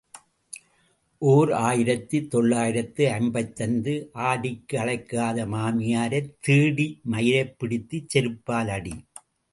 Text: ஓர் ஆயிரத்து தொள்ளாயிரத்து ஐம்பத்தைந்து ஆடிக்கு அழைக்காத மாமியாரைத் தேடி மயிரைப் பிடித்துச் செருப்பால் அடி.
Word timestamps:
ஓர் 1.21 1.51
ஆயிரத்து 1.65 2.17
தொள்ளாயிரத்து 2.27 3.03
ஐம்பத்தைந்து 3.11 3.93
ஆடிக்கு 4.29 4.77
அழைக்காத 4.77 5.45
மாமியாரைத் 5.53 6.33
தேடி 6.39 6.87
மயிரைப் 7.11 7.55
பிடித்துச் 7.59 8.09
செருப்பால் 8.13 8.71
அடி. 8.77 8.95